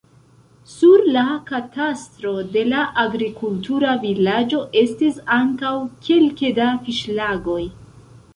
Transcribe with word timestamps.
Sur 0.75 1.01
la 1.15 1.25
katastro 1.49 2.31
de 2.55 2.63
la 2.69 2.85
agrikultura 3.03 3.91
vilaĝo 4.07 4.63
estis 4.83 5.21
ankaŭ 5.37 5.75
kelke 6.09 6.53
da 6.61 6.73
fiŝlagoj. 6.89 7.61